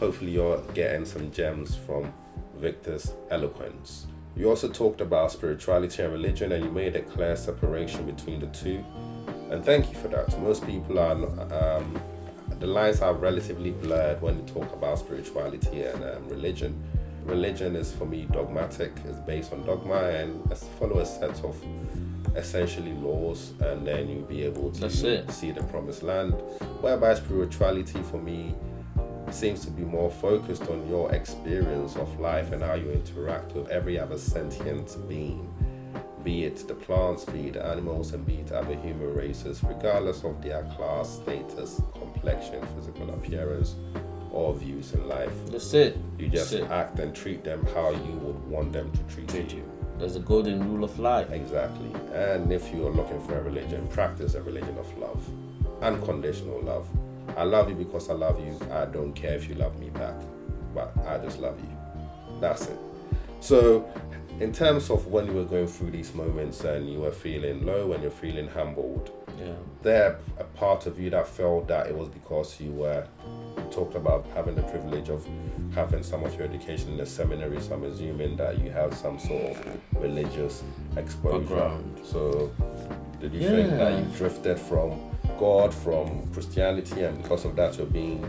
[0.00, 2.12] hopefully you're getting some gems from
[2.56, 4.06] Victor's eloquence.
[4.34, 8.46] You also talked about spirituality and religion, and you made a clear separation between the
[8.46, 8.84] two.
[9.50, 10.38] And thank you for that.
[10.40, 11.12] Most people are,
[11.52, 12.00] um,
[12.58, 16.82] the lines are relatively blurred when you talk about spirituality and um, religion.
[17.24, 21.56] Religion is for me dogmatic, it's based on dogma and follow a set of
[22.34, 26.32] essentially laws, and then you'll be able to see the promised land.
[26.80, 28.54] Whereby spirituality for me
[29.34, 33.68] seems to be more focused on your experience of life and how you interact with
[33.68, 35.48] every other sentient being,
[36.24, 40.40] be it the plants, be it animals, and be it other human races, regardless of
[40.42, 43.74] their class, status, complexion, physical appearance,
[44.30, 45.32] or views in life.
[45.46, 45.98] That's it.
[46.18, 46.70] You just it.
[46.70, 49.58] act and treat them how you would want them to treat, Treat you.
[49.58, 49.68] you.
[49.98, 51.30] That's the golden rule of life.
[51.30, 51.92] Exactly.
[52.14, 55.22] And if you are looking for a religion, practice a religion of love,
[55.82, 56.88] unconditional love.
[57.36, 58.58] I love you because I love you.
[58.70, 60.14] I don't care if you love me back,
[60.74, 61.68] but I just love you.
[62.40, 62.78] That's it.
[63.40, 63.90] So,
[64.40, 67.92] in terms of when you were going through these moments and you were feeling low
[67.92, 69.54] and you're feeling humbled, Yeah.
[69.82, 73.04] there a part of you that felt that it was because you were
[73.56, 75.26] you talked about having the privilege of
[75.74, 79.18] having some of your education in the seminary so i'm assuming that you have some
[79.18, 79.56] sort of
[80.00, 80.62] religious
[80.96, 82.00] exposure Background.
[82.04, 82.50] so
[83.20, 85.00] did you think that you drifted from
[85.42, 88.20] god from christianity and because of that you're being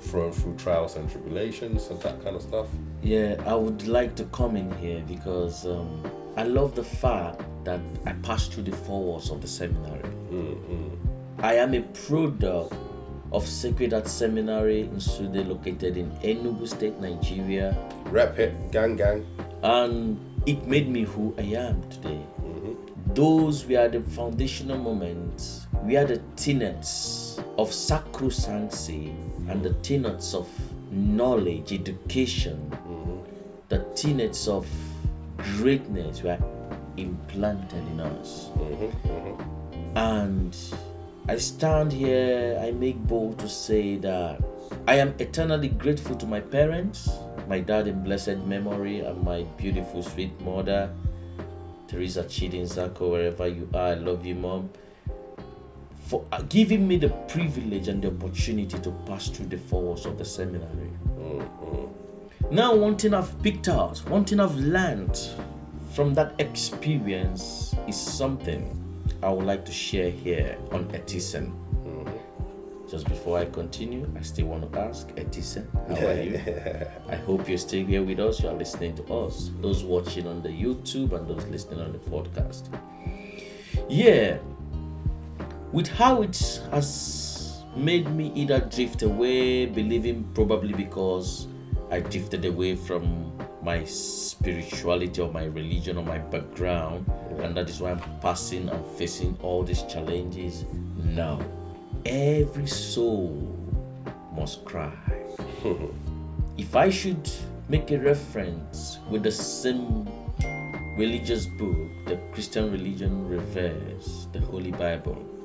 [0.00, 2.66] thrown through trials and tribulations and that kind of stuff?
[3.02, 6.02] Yeah, I would like to come in here because um,
[6.36, 10.02] I love the fact that I passed through the four walls of the seminary.
[10.30, 10.90] mm
[11.42, 12.72] I am a product
[13.30, 19.26] of Sacred Heart Seminary in Nsude, located in Enugu State, Nigeria, rep it gang gang.
[19.62, 22.22] And it made me who I am today.
[22.40, 22.72] hmm
[23.12, 29.14] Those were the foundational moments, we are the tenets of sacrosanctity
[29.48, 30.48] and the tenets of
[30.90, 33.02] knowledge, education, hmm
[33.68, 34.64] the tenets of
[35.56, 36.38] greatness were
[36.96, 38.48] implanted in us.
[38.54, 40.56] hmm hmm And
[41.28, 44.40] I stand here, I make bold to say that
[44.86, 47.10] I am eternally grateful to my parents,
[47.48, 50.90] my dad in blessed memory, and my beautiful, sweet mother,
[51.88, 53.88] Teresa Chidin Zako, wherever you are.
[53.90, 54.70] I love you, mom.
[56.06, 60.06] For uh, giving me the privilege and the opportunity to pass through the four walls
[60.06, 60.90] of the seminary.
[62.50, 65.18] Now, one thing I've picked out, one thing I've learned
[65.92, 68.82] from that experience is something
[69.22, 71.52] I would like to share here on Etisen.
[72.88, 76.40] Just before I continue, I still want to ask Etisen, how are you?
[77.12, 78.40] I hope you're still here with us.
[78.40, 79.50] You are listening to us.
[79.60, 82.68] Those watching on the YouTube and those listening on the podcast.
[83.88, 84.38] Yeah,
[85.72, 91.46] with how it has made me either drift away, believing probably because
[91.90, 97.80] I drifted away from my spirituality or my religion or my background, and that is
[97.80, 100.64] why I'm passing and facing all these challenges
[100.96, 101.40] now.
[102.04, 103.58] Every soul
[104.34, 104.92] must cry.
[106.56, 107.28] if I should
[107.68, 110.08] make a reference with the same
[110.96, 111.76] religious book,
[112.06, 115.35] the Christian religion reveres, the Holy Bible,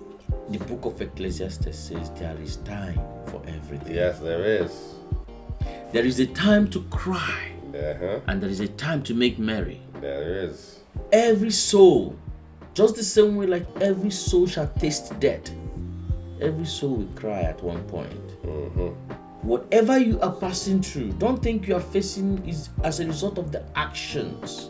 [0.49, 3.95] the book of Ecclesiastes says there is time for everything.
[3.95, 4.95] Yes, there is.
[5.91, 8.19] There is a time to cry Uh-huh.
[8.27, 9.81] and there is a time to make merry.
[10.01, 10.79] There is.
[11.11, 12.15] Every soul,
[12.73, 15.51] just the same way like every soul shall taste death,
[16.41, 18.11] every soul will cry at one point.
[19.41, 23.51] Whatever you are passing through, don't think you are facing is as a result of
[23.51, 24.69] the actions,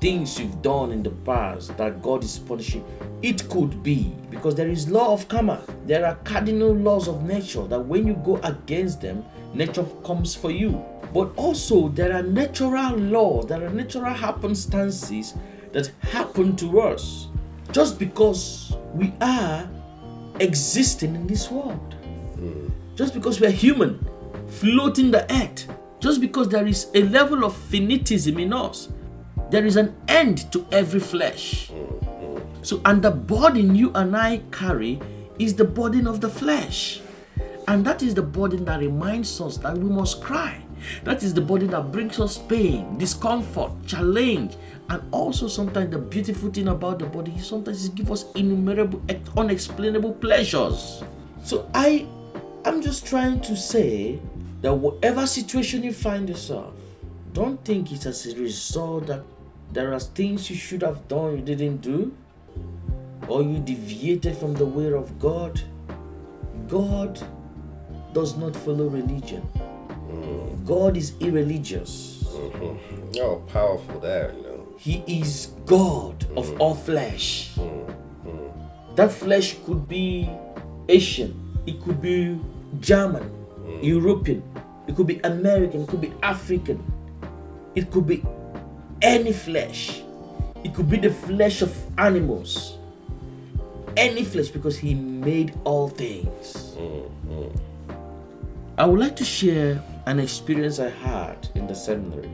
[0.00, 2.84] things you've done in the past that God is punishing.
[3.22, 5.62] It could be because there is law of karma.
[5.86, 10.50] There are cardinal laws of nature that when you go against them, nature comes for
[10.50, 10.84] you.
[11.12, 15.34] But also there are natural laws, there are natural happenstances
[15.72, 17.28] that happen to us
[17.72, 19.68] just because we are
[20.40, 21.96] existing in this world
[23.00, 23.98] just because we are human,
[24.46, 25.66] floating the earth,
[26.00, 28.90] just because there is a level of finitism in us,
[29.50, 31.70] there is an end to every flesh.
[32.62, 35.00] So, and the burden you and I carry
[35.38, 37.00] is the burden of the flesh.
[37.66, 40.62] And that is the burden that reminds us that we must cry.
[41.04, 44.56] That is the burden that brings us pain, discomfort, challenge,
[44.88, 49.02] and also sometimes the beautiful thing about the body is sometimes it gives us innumerable,
[49.36, 51.02] unexplainable pleasures.
[51.44, 52.06] So I
[52.64, 54.20] I'm just trying to say
[54.60, 56.74] that whatever situation you find yourself,
[57.32, 59.22] don't think it's as a result that
[59.72, 62.12] there are things you should have done you didn't do,
[63.28, 65.60] or you deviated from the way of God.
[66.68, 67.20] God
[68.12, 69.46] does not follow religion.
[70.10, 70.66] Mm.
[70.66, 72.24] God is irreligious.
[73.18, 74.66] Oh, powerful there, you know.
[74.78, 76.60] He is God of mm.
[76.60, 77.52] all flesh.
[77.54, 78.94] Mm-hmm.
[78.96, 80.28] That flesh could be
[80.88, 81.34] Asian,
[81.66, 82.40] it could be
[82.80, 83.30] German,
[83.60, 83.82] mm.
[83.82, 84.42] European,
[84.88, 86.82] it could be American, it could be African,
[87.74, 88.24] it could be
[89.02, 90.02] any flesh,
[90.64, 92.78] it could be the flesh of animals,
[93.96, 96.74] any flesh, because He made all things.
[96.76, 97.56] Mm-hmm.
[98.78, 102.30] I would like to share an experience I had in the seminary.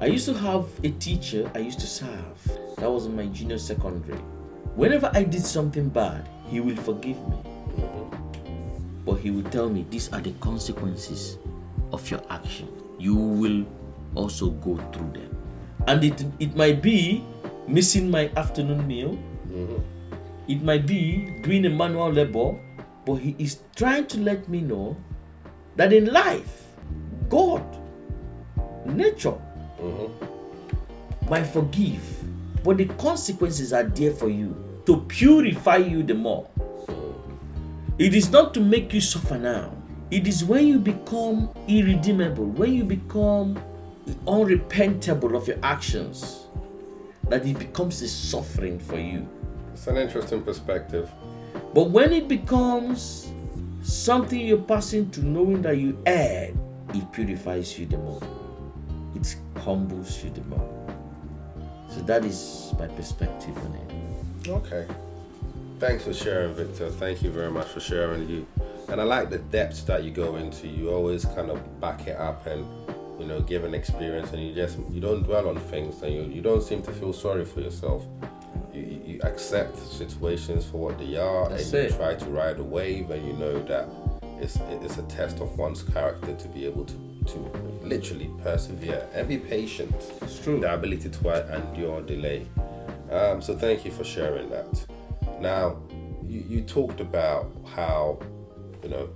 [0.00, 2.58] I used to have a teacher I used to serve.
[2.76, 4.18] That was in my junior secondary.
[4.74, 7.36] Whenever I did something bad, he will forgive me.
[7.76, 9.04] Mm-hmm.
[9.06, 11.38] But he will tell me these are the consequences
[11.92, 12.68] of your action.
[12.98, 13.64] You will
[14.14, 15.36] also go through them.
[15.86, 17.24] And it, it might be
[17.66, 19.18] missing my afternoon meal.
[19.48, 19.82] Mm-hmm.
[20.48, 22.58] It might be doing a manual labor.
[23.04, 24.96] But he is trying to let me know
[25.76, 26.64] that in life,
[27.28, 27.62] God,
[28.84, 29.38] nature,
[29.80, 31.30] mm-hmm.
[31.30, 32.02] might forgive,
[32.64, 36.48] but the consequences are there for you to purify you the more.
[36.58, 37.94] Mm-hmm.
[37.98, 39.72] It is not to make you suffer now.
[40.10, 43.60] It is when you become irredeemable, when you become
[44.26, 46.46] unrepentable of your actions,
[47.28, 49.28] that it becomes a suffering for you.
[49.72, 51.10] It's an interesting perspective.
[51.74, 53.30] But when it becomes
[53.82, 56.56] something you're passing to knowing that you erred,
[56.94, 58.22] it purifies you the more.
[59.14, 60.96] It humbles you the more.
[61.90, 64.48] So that is my perspective on it.
[64.48, 64.86] Okay.
[65.78, 66.90] Thanks for sharing, Victor.
[66.90, 68.46] Thank you very much for sharing you.
[68.88, 70.68] And I like the depths that you go into.
[70.68, 72.66] You always kind of back it up and
[73.18, 76.42] you know given experience, and you just you don't dwell on things, and you, you
[76.42, 78.04] don't seem to feel sorry for yourself.
[78.72, 81.96] You, you accept situations for what they are, That's and you it.
[81.96, 83.88] try to ride a wave, and you know that
[84.40, 86.94] it's it's a test of one's character to be able to
[87.26, 87.38] to
[87.82, 89.94] literally persevere and be patient.
[90.22, 90.60] It's true.
[90.60, 92.46] The ability to endure delay.
[93.10, 94.86] Um, so thank you for sharing that.
[95.40, 95.78] Now,
[96.24, 98.18] you, you talked about how,
[98.82, 99.08] you know,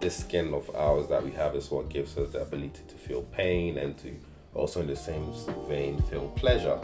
[0.00, 3.22] this skin of ours that we have is what gives us the ability to feel
[3.22, 4.14] pain and to
[4.54, 5.32] also in the same
[5.68, 6.78] vein feel pleasure.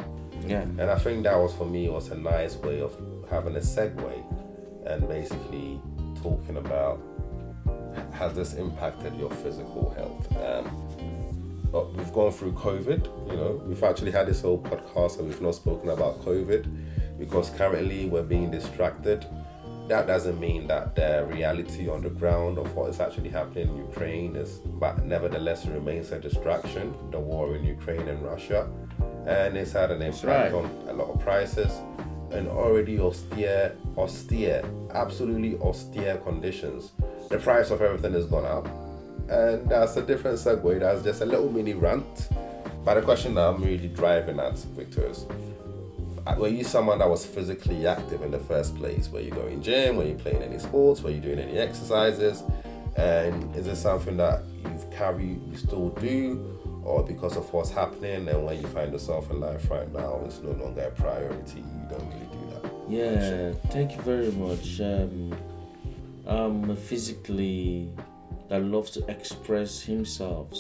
[0.47, 0.63] Yeah.
[0.63, 2.95] And I think that was for me was a nice way of
[3.31, 5.81] having a segue and basically
[6.23, 7.01] talking about
[8.13, 10.37] has this impacted your physical health?
[10.37, 10.89] Um,
[11.71, 15.41] but we've gone through COVID, you know, we've actually had this whole podcast and we've
[15.41, 19.27] not spoken about COVID because currently we're being distracted.
[19.93, 23.77] That doesn't mean that the reality on the ground of what is actually happening in
[23.77, 24.53] Ukraine is,
[24.83, 26.95] but nevertheless, remains a distraction.
[27.11, 28.71] The war in Ukraine and Russia,
[29.27, 30.55] and it's had an impact right.
[30.55, 31.71] on a lot of prices
[32.31, 36.93] and already austere, austere, absolutely austere conditions.
[37.29, 38.67] The price of everything has gone up,
[39.29, 40.81] and that's a different segue.
[40.81, 42.31] That's just a little mini rant.
[42.83, 45.27] But the question that I'm really driving at, Victor, is
[46.39, 49.09] were you someone that was physically active in the first place?
[49.09, 49.97] Were you going gym?
[49.97, 51.03] Were you playing any sports?
[51.03, 52.43] Were you doing any exercises?
[52.97, 58.29] And is it something that you've carried, you still do, or because of what's happening
[58.29, 61.61] and where you find yourself in life right now, it's no longer a priority?
[61.61, 62.73] You don't really do that.
[62.89, 64.81] Yeah, thank you very much.
[64.81, 65.35] Um,
[66.27, 67.91] I'm physically
[68.49, 70.53] that loves to express himself.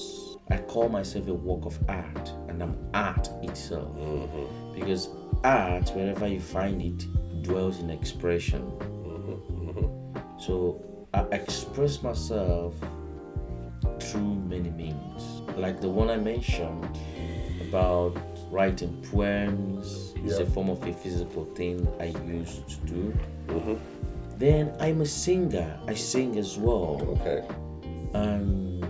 [0.50, 4.74] I call myself a work of art, and I'm art itself Mm-hmm.
[4.80, 5.08] because
[5.44, 8.70] art, wherever you find it, dwells in expression.
[10.38, 10.82] So
[11.14, 12.74] I express myself
[14.00, 16.88] through many means, like the one I mentioned
[17.68, 18.16] about
[18.50, 20.08] writing poems.
[20.24, 23.18] Is a form of a physical thing I used to do.
[23.48, 23.74] Mm-hmm.
[24.38, 25.80] Then I'm a singer.
[25.88, 27.44] I sing as well, Okay.
[28.14, 28.86] and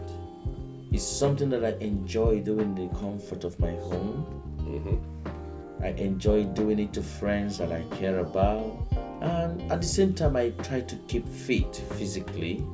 [0.93, 4.27] it's something that I enjoy doing in the comfort of my home.
[4.59, 5.22] Mm-hmm.
[5.83, 8.87] I enjoy doing it to friends that I care about.
[9.21, 12.65] And at the same time, I try to keep fit physically.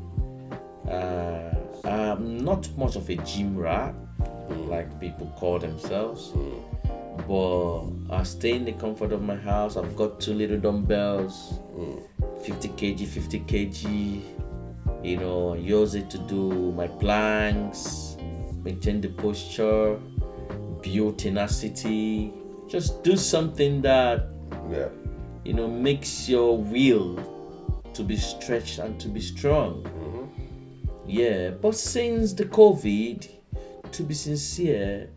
[0.87, 1.51] Uh,
[1.85, 3.94] I'm not much of a gym rat,
[4.66, 6.33] like people call themselves.
[7.27, 9.77] But I stay in the comfort of my house.
[9.77, 11.61] I've got two little dumbbells,
[12.44, 14.23] 50 kg, 50 kg.
[15.03, 18.16] You know, use it to do my planks,
[18.62, 19.99] maintain the posture,
[20.83, 22.33] build tenacity.
[22.68, 24.28] Just do something that
[24.70, 24.88] Yeah.
[25.44, 27.18] you know makes your will
[27.94, 29.83] to be stretched and to be strong.
[29.83, 30.24] Mm-hmm.
[31.07, 33.26] Yeah, but since the COVID,
[33.92, 35.09] to be sincere,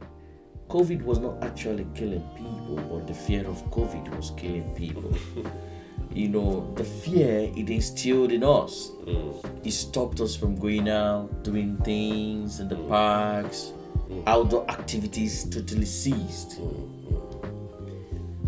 [0.69, 5.13] COVID was not actually killing people, but the fear of COVID was killing people.
[6.13, 8.91] you know, the fear it instilled in us.
[9.05, 9.65] Mm.
[9.65, 12.87] It stopped us from going out, doing things in the mm.
[12.87, 13.73] parks,
[14.09, 14.23] mm.
[14.25, 16.59] outdoor activities totally ceased.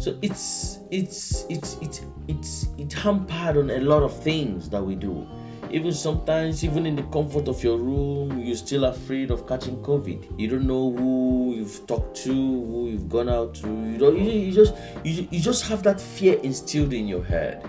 [0.03, 4.95] So it's it's it's it's it's it hampered on a lot of things that we
[4.95, 5.25] do.
[5.71, 10.37] Even sometimes, even in the comfort of your room, you're still afraid of catching COVID.
[10.37, 13.67] You don't know who you've talked to, who you've gone out to.
[13.69, 14.17] You don't.
[14.17, 14.73] You, you just
[15.05, 17.65] you, you just have that fear instilled in your head.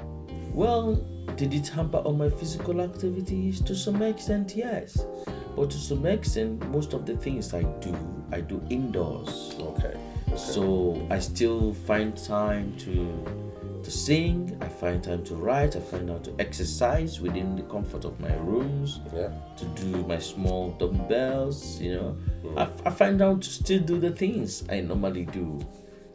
[0.52, 0.96] Well,
[1.36, 3.60] did it hamper on my physical activities?
[3.60, 5.06] To some extent, yes.
[5.54, 7.96] But to some extent, most of the things I do,
[8.32, 9.54] I do indoors.
[9.60, 9.96] Okay.
[10.28, 10.36] Okay.
[10.36, 13.44] So I still find time to
[13.84, 18.04] to sing, I find time to write, I find out to exercise within the comfort
[18.04, 19.28] of my rooms, yeah.
[19.56, 22.16] to do my small dumbbells, you know.
[22.56, 25.60] I, I find out to still do the things I normally do,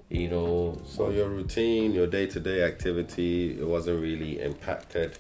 [0.09, 0.81] you know.
[0.83, 5.17] So your routine, your day-to-day activity, it wasn't really impacted.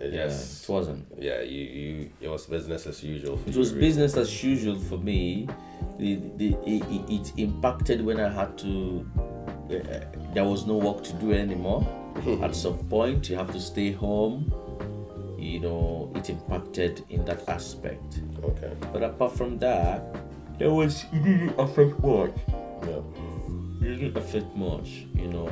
[0.00, 1.04] It Yeah, just- it wasn't.
[1.18, 3.36] yeah, you, you it was business as usual.
[3.36, 3.86] For It was really.
[3.88, 5.46] business as usual for me.
[5.98, 9.06] The, the, it, it, it impacted when I had to.
[9.70, 10.00] Uh,
[10.34, 11.86] there was no work to do anymore.
[12.42, 14.50] At some point, you have to stay home.
[15.38, 18.20] You know, it impacted in that aspect.
[18.42, 18.72] Okay.
[18.92, 20.02] But apart from that,
[20.58, 22.32] there was it didn't affect much.
[22.84, 23.00] Yeah.
[23.82, 25.06] It didn't affect much.
[25.14, 25.48] You know,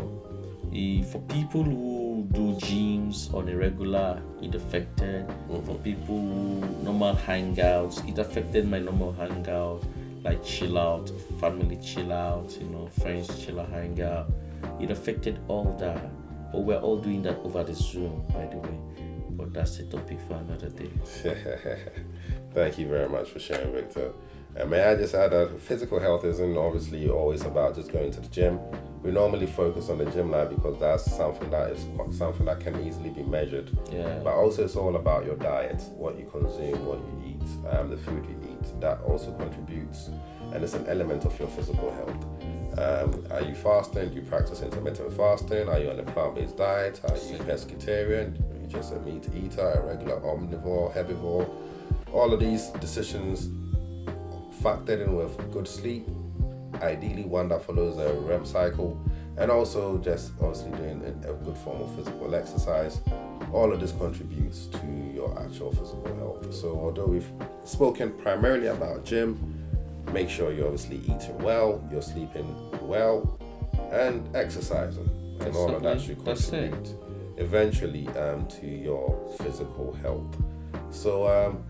[0.75, 5.27] Eh, for people who do gyms on a regular, it affected.
[5.65, 9.83] For people who normal hangouts, it affected my normal hangout,
[10.25, 14.31] like chill out, family chill out, you know, friends chill out, hang out.
[14.79, 16.11] It affected all that.
[16.53, 18.79] But we're all doing that over the Zoom, by the way.
[19.31, 20.91] But that's a topic for another day.
[22.55, 24.13] Thank you very much for sharing, Victor.
[24.59, 28.21] And may I just add that physical health isn't obviously always about just going to
[28.21, 28.59] the gym.
[29.05, 31.87] We normally focus on the gym now because that's something that is
[32.19, 33.71] something that can easily be measured.
[33.93, 34.19] Yeah.
[34.25, 37.97] But also, it's all about your diet, what you consume, what you eat, um, the
[37.97, 38.81] food you eat.
[38.81, 40.11] That also contributes,
[40.53, 42.79] and it's an element of your physical health.
[42.79, 44.09] Um, are you fasting?
[44.09, 45.69] Do you practice intermittent fasting?
[45.69, 47.01] Are you on a plant-based diet?
[47.05, 48.35] Are you pescatarian?
[48.53, 51.49] Are you just a meat eater, a regular omnivore, herbivore?
[52.13, 53.49] All of these decisions
[54.63, 56.07] factored in with good sleep,
[56.83, 59.01] ideally one that follows a REM cycle,
[59.37, 63.01] and also just obviously doing a, a good form of physical exercise.
[63.53, 66.53] All of this contributes to your actual physical health.
[66.53, 67.31] So, although we've
[67.65, 69.39] spoken primarily about gym,
[70.13, 73.39] make sure you're obviously eating well, you're sleeping well,
[73.93, 75.09] and exercising,
[75.41, 76.95] and all of that should contribute
[77.39, 80.37] eventually um, to your physical health.
[80.91, 81.65] So um,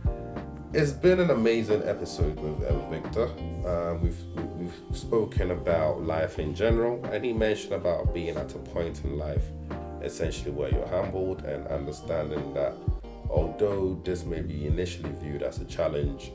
[0.72, 3.24] it's been an amazing episode with um, Victor.
[3.66, 4.22] Um, we've
[4.58, 9.16] we've spoken about life in general, and he mentioned about being at a point in
[9.16, 9.44] life,
[10.02, 12.74] essentially where you're humbled and understanding that
[13.30, 16.32] although this may be initially viewed as a challenge,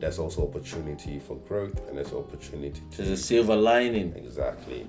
[0.00, 4.14] there's also opportunity for growth and there's opportunity to There's a silver lining.
[4.16, 4.88] Exactly.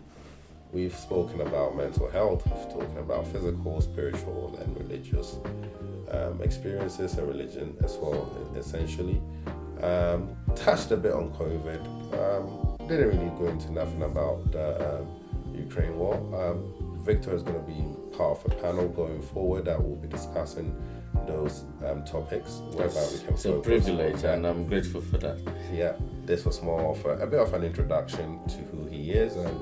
[0.72, 5.38] We've spoken about mental health, we've about physical, spiritual, and religious
[6.10, 9.22] um, experiences and religion as well, essentially.
[9.82, 11.82] Um, touched a bit on COVID.
[12.14, 15.08] Um, didn't really go into nothing about the um,
[15.56, 16.16] Ukraine war.
[16.40, 17.84] Um, Victor is going to be
[18.16, 20.76] part of a panel going forward that will be discussing
[21.28, 22.62] those um, topics.
[22.74, 25.38] whereby we can It's a privilege, and I'm grateful for that.
[25.74, 25.94] yeah,
[26.26, 29.60] this was more of a, a bit of an introduction to who he is and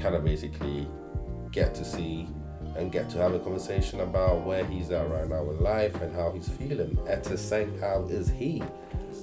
[0.00, 0.88] kind of basically
[1.50, 2.28] get to see
[2.76, 6.14] and get to have a conversation about where he's at right now in life and
[6.14, 6.98] how he's feeling.
[7.06, 8.62] At the same, how is he?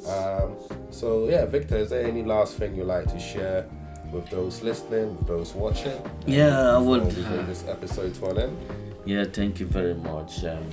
[0.07, 0.55] Um,
[0.91, 3.67] so yeah, Victor, is there any last thing you'd like to share
[4.11, 5.99] with those listening, with those watching?
[6.25, 7.05] Yeah, I would.
[7.15, 8.57] we bring this episode to an end.
[9.05, 10.43] Yeah, thank you very much.
[10.45, 10.69] Um,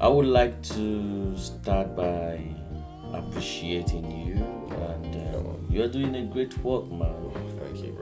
[0.00, 2.40] I would like to start by
[3.12, 4.34] appreciating you,
[4.88, 7.14] and um, you're doing a great work, man.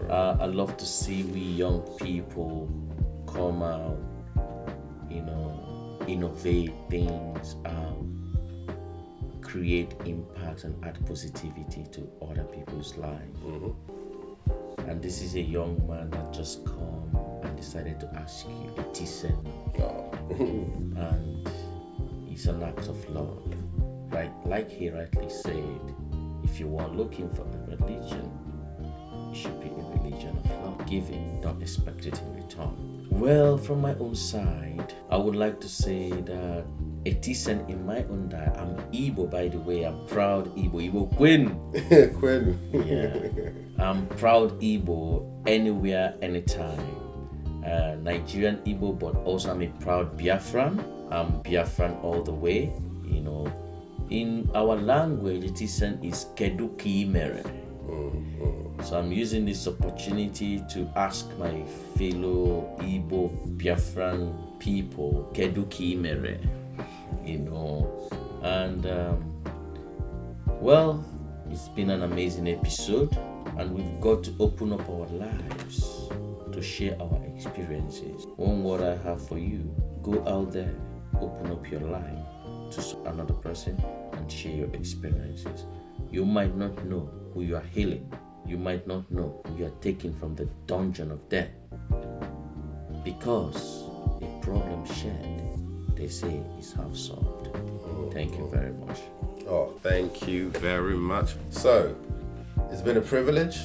[0.06, 0.12] You.
[0.12, 2.68] Uh, I love to see we young people
[3.26, 3.98] come out,
[5.10, 8.12] you know, innovate things, um,
[9.40, 13.40] create impact, and add positivity to other people's lives.
[13.40, 13.74] Mhm.
[14.88, 17.10] And this is a young man that just come
[17.42, 19.36] and decided to ask you a decent
[19.80, 20.10] Oh.
[20.38, 21.48] and
[22.30, 23.42] it's an act of love.
[24.10, 25.80] Right, like he rightly said,
[26.44, 28.30] if you are looking for a religion,
[29.32, 29.68] it should be
[30.16, 30.86] religion of love.
[30.86, 33.06] Giving, don't expect it in return.
[33.10, 36.64] Well, from my own side, I would like to say that
[37.04, 38.56] Etisen in my own diet.
[38.56, 39.84] I'm Igbo, by the way.
[39.84, 40.90] I'm proud Igbo.
[40.90, 41.48] Igbo Queen.
[42.18, 42.58] Quinn.
[42.72, 43.84] Yeah.
[43.84, 46.78] I'm proud Igbo anywhere, anytime.
[47.64, 50.78] Uh, Nigerian Igbo, but also I'm a proud Biafran.
[51.10, 52.72] I'm Biafran all the way.
[53.04, 53.52] You know,
[54.10, 57.42] in our language, it is said is Keduki Mere.
[58.84, 61.64] So I'm using this opportunity to ask my
[61.96, 66.38] fellow Igbo Biafran people, Keduki Mere.
[67.24, 68.08] You know,
[68.42, 69.42] and um,
[70.60, 71.04] well,
[71.50, 73.16] it's been an amazing episode,
[73.58, 76.08] and we've got to open up our lives
[76.52, 78.26] to share our experiences.
[78.36, 80.74] One word I have for you go out there,
[81.20, 82.18] open up your life
[82.72, 85.64] to another person, and share your experiences.
[86.10, 88.12] You might not know who you are healing,
[88.46, 91.50] you might not know you are taking from the dungeon of death.
[93.04, 93.84] Because
[94.22, 97.48] a problem shared, they say, is half solved.
[98.12, 99.00] Thank you very much.
[99.48, 101.34] Oh, thank you very much.
[101.50, 101.94] So,
[102.70, 103.58] it's been a privilege.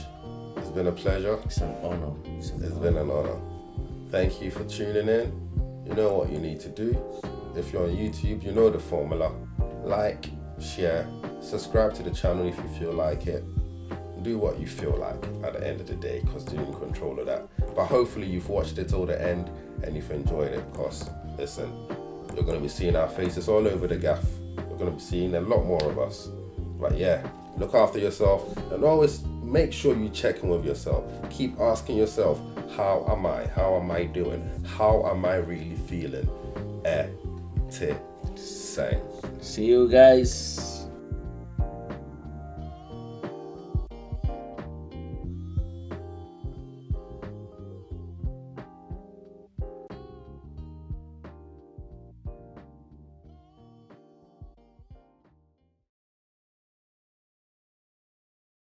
[0.57, 1.39] It's been a pleasure.
[1.45, 2.13] It's an honor.
[2.37, 2.81] It's an It's honor.
[2.81, 3.39] been an honor.
[4.09, 5.31] Thank you for tuning in.
[5.87, 6.95] You know what you need to do.
[7.55, 9.31] If you're on YouTube, you know the formula.
[9.83, 10.25] Like,
[10.59, 11.07] share,
[11.41, 13.43] subscribe to the channel if you feel like it.
[14.21, 17.19] Do what you feel like at the end of the day because you're in control
[17.19, 17.47] of that.
[17.75, 19.49] But hopefully, you've watched it till the end
[19.83, 21.71] and you've enjoyed it because, listen,
[22.33, 24.23] you're going to be seeing our faces all over the gaff.
[24.55, 26.29] You're going to be seeing a lot more of us.
[26.79, 31.03] But yeah, look after yourself and always make sure you check in with yourself.
[31.29, 32.39] Keep asking yourself,
[32.75, 33.47] how am I?
[33.47, 34.49] How am I doing?
[34.65, 36.29] How am I really feeling?
[36.85, 37.07] Eh,
[38.35, 39.01] same.
[39.41, 40.70] See you guys.